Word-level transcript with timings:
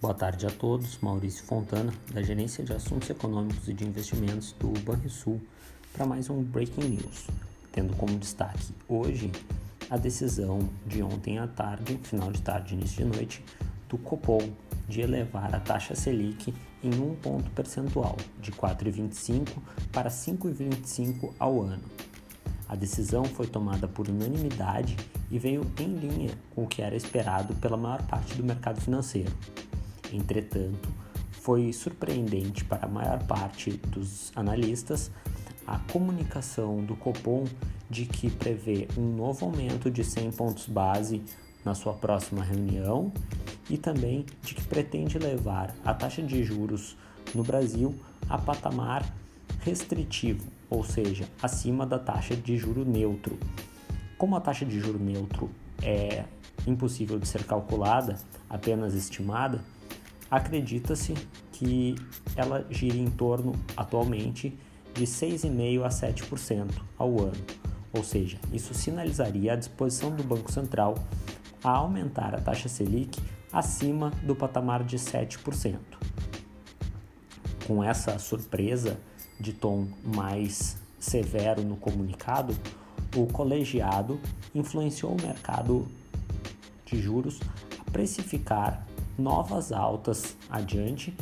Boa 0.00 0.14
tarde 0.14 0.46
a 0.46 0.50
todos. 0.50 0.98
Maurício 1.02 1.44
Fontana, 1.44 1.92
da 2.10 2.22
Gerência 2.22 2.64
de 2.64 2.72
Assuntos 2.72 3.10
Econômicos 3.10 3.68
e 3.68 3.74
de 3.74 3.84
Investimentos 3.84 4.52
do 4.58 4.72
Banrisul, 4.80 5.38
para 5.92 6.06
mais 6.06 6.30
um 6.30 6.42
Breaking 6.42 6.88
News, 6.88 7.26
tendo 7.70 7.94
como 7.96 8.18
destaque 8.18 8.72
hoje 8.88 9.30
a 9.90 9.98
decisão 9.98 10.66
de 10.86 11.02
ontem 11.02 11.38
à 11.38 11.46
tarde, 11.46 12.00
final 12.02 12.32
de 12.32 12.40
tarde, 12.40 12.72
início 12.72 13.04
de 13.04 13.14
noite, 13.14 13.44
do 13.90 13.98
Copom 13.98 14.40
de 14.88 15.02
elevar 15.02 15.54
a 15.54 15.60
taxa 15.60 15.94
Selic 15.94 16.54
em 16.82 16.94
um 16.94 17.14
ponto 17.14 17.50
percentual, 17.50 18.16
de 18.40 18.52
4,25 18.52 19.48
para 19.92 20.08
5,25 20.08 21.34
ao 21.38 21.60
ano. 21.60 21.84
A 22.66 22.74
decisão 22.74 23.26
foi 23.26 23.46
tomada 23.46 23.86
por 23.86 24.08
unanimidade 24.08 24.96
e 25.30 25.38
veio 25.38 25.70
em 25.78 25.94
linha 25.94 26.30
com 26.54 26.64
o 26.64 26.66
que 26.66 26.80
era 26.80 26.96
esperado 26.96 27.54
pela 27.56 27.76
maior 27.76 28.00
parte 28.06 28.34
do 28.34 28.42
mercado 28.42 28.80
financeiro. 28.80 29.30
Entretanto, 30.12 30.88
foi 31.30 31.72
surpreendente 31.72 32.64
para 32.64 32.86
a 32.86 32.88
maior 32.88 33.22
parte 33.24 33.70
dos 33.70 34.32
analistas 34.36 35.10
a 35.66 35.78
comunicação 35.92 36.84
do 36.84 36.96
Copom 36.96 37.44
de 37.88 38.04
que 38.04 38.28
prevê 38.28 38.88
um 38.96 39.16
novo 39.16 39.46
aumento 39.46 39.90
de 39.90 40.02
100 40.02 40.32
pontos 40.32 40.66
base 40.66 41.22
na 41.64 41.74
sua 41.74 41.92
próxima 41.92 42.42
reunião 42.42 43.12
e 43.68 43.78
também 43.78 44.26
de 44.42 44.54
que 44.54 44.64
pretende 44.64 45.18
levar 45.18 45.74
a 45.84 45.94
taxa 45.94 46.22
de 46.22 46.42
juros 46.42 46.96
no 47.34 47.44
Brasil 47.44 47.94
a 48.28 48.36
patamar 48.36 49.04
restritivo, 49.60 50.50
ou 50.68 50.84
seja, 50.84 51.28
acima 51.42 51.86
da 51.86 51.98
taxa 51.98 52.34
de 52.34 52.56
juro 52.56 52.84
neutro. 52.84 53.38
Como 54.18 54.36
a 54.36 54.40
taxa 54.40 54.64
de 54.64 54.80
juro 54.80 54.98
neutro 54.98 55.50
é 55.82 56.24
impossível 56.66 57.18
de 57.18 57.28
ser 57.28 57.44
calculada, 57.44 58.18
apenas 58.48 58.94
estimada, 58.94 59.60
acredita-se 60.30 61.14
que 61.52 61.96
ela 62.36 62.66
gira 62.70 62.96
em 62.96 63.10
torno, 63.10 63.52
atualmente, 63.76 64.56
de 64.94 65.04
6,5% 65.04 65.84
a 65.84 65.88
7% 65.88 66.70
ao 66.96 67.20
ano. 67.20 67.44
Ou 67.92 68.04
seja, 68.04 68.38
isso 68.52 68.72
sinalizaria 68.72 69.52
a 69.52 69.56
disposição 69.56 70.14
do 70.14 70.22
Banco 70.22 70.50
Central 70.52 70.94
a 71.62 71.70
aumentar 71.70 72.34
a 72.34 72.40
taxa 72.40 72.68
Selic 72.68 73.20
acima 73.52 74.10
do 74.22 74.34
patamar 74.34 74.84
de 74.84 74.96
7%. 74.96 75.76
Com 77.66 77.82
essa 77.82 78.18
surpresa 78.18 78.98
de 79.38 79.52
tom 79.52 79.88
mais 80.04 80.78
severo 80.98 81.62
no 81.62 81.76
comunicado, 81.76 82.56
o 83.16 83.26
colegiado 83.26 84.20
influenciou 84.54 85.12
o 85.12 85.22
mercado 85.22 85.88
de 86.84 87.00
juros 87.00 87.40
a 87.78 87.90
precificar 87.90 88.86
novas 89.20 89.72
altas 89.72 90.36
adiante 90.48 91.14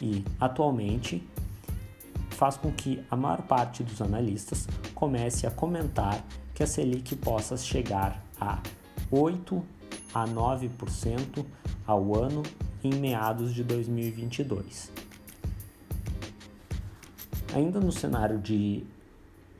e, 0.00 0.24
atualmente, 0.38 1.26
faz 2.30 2.56
com 2.56 2.70
que 2.70 3.02
a 3.10 3.16
maior 3.16 3.42
parte 3.42 3.82
dos 3.82 4.00
analistas 4.00 4.68
comece 4.94 5.46
a 5.46 5.50
comentar 5.50 6.24
que 6.54 6.62
a 6.62 6.66
Selic 6.66 7.16
possa 7.16 7.56
chegar 7.56 8.22
a 8.40 8.60
8 9.10 9.64
a 10.14 10.26
9% 10.26 11.44
ao 11.86 12.14
ano 12.14 12.42
em 12.82 12.94
meados 12.94 13.52
de 13.52 13.64
2022. 13.64 14.92
Ainda 17.54 17.80
no 17.80 17.90
cenário 17.90 18.38
de, 18.38 18.84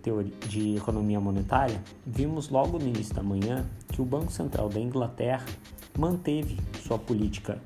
teoria, 0.03 0.33
de 0.47 0.77
economia 0.77 1.19
monetária, 1.19 1.83
vimos 2.07 2.49
logo 2.49 2.79
no 2.79 2.87
início 2.87 3.15
da 3.15 3.23
manhã 3.23 3.67
que 3.93 4.01
o 4.01 4.05
Banco 4.05 4.31
Central 4.31 4.69
da 4.69 4.79
Inglaterra 4.79 5.47
manteve 5.99 6.59
sua 6.85 6.99
política 6.99 7.61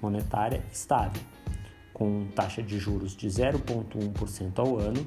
monetária 0.00 0.62
estável, 0.72 1.22
com 1.92 2.26
taxa 2.34 2.62
de 2.62 2.78
juros 2.78 3.16
de 3.16 3.28
0,1% 3.28 4.58
ao 4.58 4.78
ano 4.78 5.06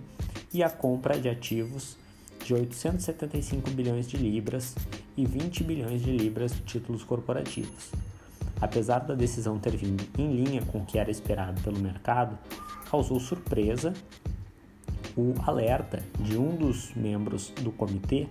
e 0.53 0.63
a 0.63 0.69
compra 0.69 1.19
de 1.19 1.29
ativos 1.29 1.97
de 2.43 2.53
875 2.53 3.69
bilhões 3.71 4.07
de 4.07 4.17
libras 4.17 4.75
e 5.15 5.25
20 5.25 5.63
bilhões 5.63 6.01
de 6.01 6.11
libras 6.11 6.53
de 6.53 6.61
títulos 6.61 7.03
corporativos. 7.03 7.91
Apesar 8.61 8.99
da 8.99 9.13
decisão 9.13 9.59
ter 9.59 9.75
vindo 9.75 10.03
em 10.17 10.43
linha 10.43 10.61
com 10.63 10.79
o 10.79 10.85
que 10.85 10.97
era 10.97 11.11
esperado 11.11 11.61
pelo 11.61 11.79
mercado, 11.79 12.37
causou 12.89 13.19
surpresa 13.19 13.93
o 15.15 15.33
alerta 15.45 16.03
de 16.19 16.37
um 16.37 16.55
dos 16.55 16.93
membros 16.95 17.49
do 17.61 17.71
comitê 17.71 18.27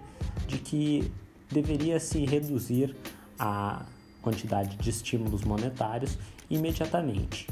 de 0.47 0.59
que 0.59 1.11
deveria 1.51 1.99
se 2.01 2.25
reduzir 2.25 2.95
a 3.39 3.85
quantidade 4.23 4.77
de 4.77 4.91
estímulos 4.91 5.45
monetários 5.45 6.19
imediatamente, 6.51 7.47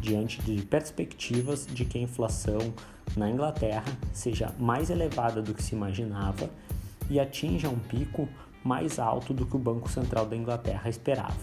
diante 0.00 0.40
de 0.42 0.62
perspectivas 0.62 1.66
de 1.66 1.84
que 1.84 1.98
a 1.98 2.02
inflação 2.02 2.72
na 3.16 3.28
Inglaterra 3.30 3.96
seja 4.12 4.52
mais 4.58 4.90
elevada 4.90 5.40
do 5.40 5.54
que 5.54 5.62
se 5.62 5.74
imaginava 5.74 6.50
e 7.08 7.20
atinja 7.20 7.68
um 7.68 7.78
pico 7.78 8.28
mais 8.62 8.98
alto 8.98 9.34
do 9.34 9.44
que 9.44 9.56
o 9.56 9.58
Banco 9.58 9.90
Central 9.90 10.26
da 10.26 10.36
Inglaterra 10.36 10.88
esperava. 10.88 11.36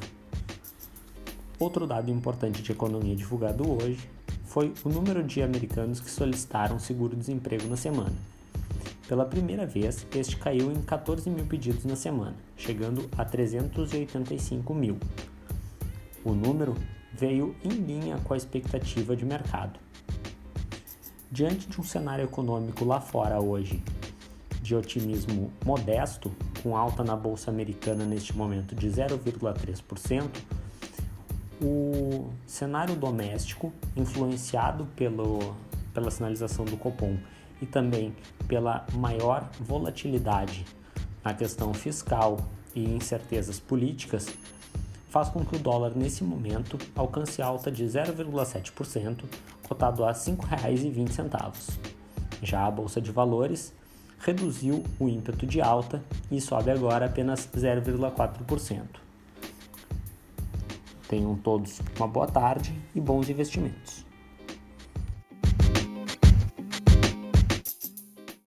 Outro 1.60 1.86
dado 1.86 2.10
importante 2.10 2.64
de 2.64 2.72
economia 2.72 3.16
divulgado 3.16 3.70
hoje 3.72 4.00
foi 4.46 4.74
o 4.84 4.90
número 4.90 5.24
de 5.24 5.42
americanos 5.42 6.00
que 6.00 6.10
solicitaram 6.10 6.80
seguro-desemprego 6.80 7.68
na 7.68 7.78
semana. 7.78 8.16
Pela 9.12 9.26
primeira 9.26 9.66
vez, 9.66 10.08
este 10.16 10.38
caiu 10.38 10.72
em 10.72 10.82
14 10.84 11.30
mil 11.30 11.46
pedidos 11.46 11.84
na 11.84 11.98
semana, 11.98 12.34
chegando 12.56 13.10
a 13.18 13.26
385 13.26 14.74
mil. 14.74 14.98
O 16.24 16.32
número 16.32 16.78
veio 17.12 17.54
em 17.62 17.72
linha 17.72 18.18
com 18.24 18.34
a 18.34 18.38
expectativa 18.38 19.14
de 19.14 19.26
mercado. 19.26 19.78
Diante 21.30 21.68
de 21.68 21.82
um 21.82 21.84
cenário 21.84 22.24
econômico 22.24 22.86
lá 22.86 23.02
fora 23.02 23.42
hoje 23.42 23.84
de 24.62 24.74
otimismo 24.74 25.52
modesto, 25.66 26.32
com 26.64 26.78
alta 26.78 27.04
na 27.04 27.18
bolsa 27.18 27.52
americana 27.52 28.06
neste 28.06 28.34
momento 28.34 28.74
de 28.74 28.88
0,3%, 28.88 30.30
o 31.62 32.30
cenário 32.48 32.96
doméstico, 32.96 33.74
influenciado 33.94 34.86
pelo, 34.96 35.54
pela 35.94 36.10
sinalização 36.10 36.64
do 36.64 36.78
Copom 36.78 37.18
e 37.62 37.66
também 37.66 38.16
pela 38.48 38.86
maior 38.94 39.50
volatilidade 39.60 40.66
na 41.24 41.34
questão 41.34 41.74
fiscal 41.74 42.38
e 42.76 42.84
incertezas 42.84 43.60
políticas, 43.60 44.28
faz 45.10 45.30
com 45.30 45.46
que 45.46 45.56
o 45.56 45.60
dólar 45.60 45.92
nesse 45.96 46.24
momento 46.24 46.78
alcance 46.96 47.42
alta 47.42 47.72
de 47.72 47.84
0,7%, 47.84 49.26
cotado 49.68 50.04
a 50.04 50.08
R$ 50.08 50.14
5,20. 50.14 51.78
Já 52.42 52.66
a 52.66 52.72
bolsa 52.72 53.00
de 53.00 53.12
valores 53.12 53.74
reduziu 54.20 54.84
o 55.00 55.10
ímpeto 55.10 55.46
de 55.46 55.62
alta 55.62 56.02
e 56.32 56.40
sobe 56.40 56.72
agora 56.72 57.06
apenas 57.06 57.48
0,4%. 57.48 58.84
Tenham 61.08 61.36
todos 61.36 61.82
uma 61.98 62.08
boa 62.08 62.28
tarde 62.28 62.74
e 62.96 63.02
bons 63.02 63.30
investimentos. 63.30 64.11